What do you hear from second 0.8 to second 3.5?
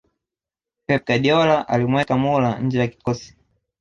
pep guardiola alimuweka muller nje ya kikosi